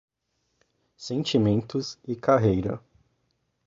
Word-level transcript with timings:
Sentimentos 0.97 1.99
e 2.07 2.15
carreira 2.15 2.81